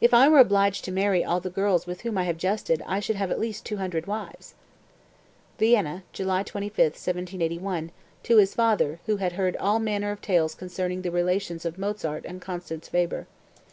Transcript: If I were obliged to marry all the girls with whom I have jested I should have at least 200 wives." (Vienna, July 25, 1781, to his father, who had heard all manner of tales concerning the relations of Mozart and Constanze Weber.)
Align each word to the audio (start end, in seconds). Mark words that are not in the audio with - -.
If 0.00 0.14
I 0.14 0.28
were 0.28 0.38
obliged 0.38 0.84
to 0.84 0.92
marry 0.92 1.24
all 1.24 1.40
the 1.40 1.50
girls 1.50 1.88
with 1.88 2.02
whom 2.02 2.16
I 2.16 2.22
have 2.22 2.36
jested 2.36 2.84
I 2.86 3.00
should 3.00 3.16
have 3.16 3.32
at 3.32 3.40
least 3.40 3.66
200 3.66 4.06
wives." 4.06 4.54
(Vienna, 5.58 6.04
July 6.12 6.44
25, 6.44 6.78
1781, 6.92 7.90
to 8.22 8.36
his 8.36 8.54
father, 8.54 9.00
who 9.06 9.16
had 9.16 9.32
heard 9.32 9.56
all 9.56 9.80
manner 9.80 10.12
of 10.12 10.20
tales 10.20 10.54
concerning 10.54 11.02
the 11.02 11.10
relations 11.10 11.64
of 11.64 11.78
Mozart 11.78 12.24
and 12.26 12.40
Constanze 12.40 12.92
Weber.) 12.92 13.26